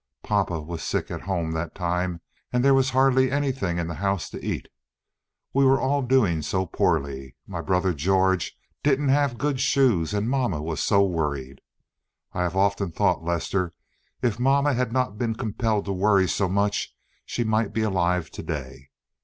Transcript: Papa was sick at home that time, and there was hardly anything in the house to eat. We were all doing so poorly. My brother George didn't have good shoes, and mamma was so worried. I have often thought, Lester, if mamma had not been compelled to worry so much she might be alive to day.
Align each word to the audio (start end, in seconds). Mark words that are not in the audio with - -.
Papa 0.23 0.59
was 0.59 0.81
sick 0.81 1.11
at 1.11 1.21
home 1.29 1.51
that 1.51 1.75
time, 1.75 2.21
and 2.51 2.65
there 2.65 2.73
was 2.73 2.89
hardly 2.89 3.29
anything 3.29 3.77
in 3.77 3.85
the 3.85 3.93
house 3.93 4.31
to 4.31 4.43
eat. 4.43 4.67
We 5.53 5.63
were 5.63 5.79
all 5.79 6.01
doing 6.01 6.41
so 6.41 6.65
poorly. 6.65 7.35
My 7.45 7.61
brother 7.61 7.93
George 7.93 8.57
didn't 8.81 9.09
have 9.09 9.37
good 9.37 9.59
shoes, 9.59 10.11
and 10.15 10.27
mamma 10.27 10.59
was 10.59 10.79
so 10.81 11.05
worried. 11.05 11.61
I 12.33 12.41
have 12.41 12.55
often 12.55 12.91
thought, 12.91 13.23
Lester, 13.23 13.75
if 14.23 14.39
mamma 14.39 14.73
had 14.73 14.91
not 14.91 15.19
been 15.19 15.35
compelled 15.35 15.85
to 15.85 15.93
worry 15.93 16.27
so 16.27 16.49
much 16.49 16.95
she 17.23 17.43
might 17.43 17.71
be 17.71 17.83
alive 17.83 18.31
to 18.31 18.41
day. 18.41 18.89